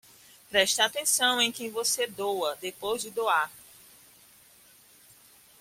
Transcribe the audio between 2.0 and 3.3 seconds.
doa depois de